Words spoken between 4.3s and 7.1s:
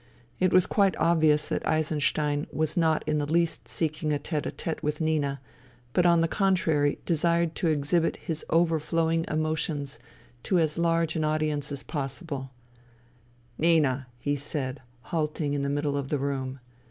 d tete with Nina, but on the contrary,